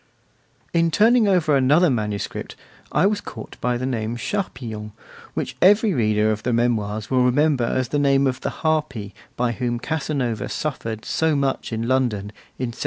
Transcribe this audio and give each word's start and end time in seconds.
In 0.73 0.89
turning 0.89 1.27
over 1.27 1.55
another 1.55 1.91
manuscript, 1.91 2.55
I 2.91 3.05
was 3.05 3.21
caught 3.21 3.61
by 3.61 3.77
the 3.77 3.85
name 3.85 4.17
Charpillon, 4.17 4.93
which 5.35 5.55
every 5.61 5.93
reader 5.93 6.31
of 6.31 6.41
the 6.41 6.51
Memoirs 6.51 7.11
will 7.11 7.23
remember 7.23 7.65
as 7.65 7.89
the 7.89 7.99
name 7.99 8.25
of 8.25 8.41
the 8.41 8.49
harpy 8.65 9.13
by 9.35 9.51
whom 9.51 9.77
Casanova 9.77 10.49
suffered 10.49 11.05
so 11.05 11.35
much 11.35 11.71
in 11.71 11.83
London, 11.83 12.31
in 12.57 12.73
1763 12.73 12.79
4. 12.79 12.79